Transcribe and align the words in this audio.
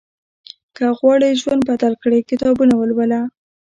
که 0.75 0.85
غواړې 0.97 1.39
ژوند 1.41 1.61
بدل 1.69 1.93
کړې، 2.01 2.27
کتابونه 2.29 2.73
ولوله. 2.77 3.19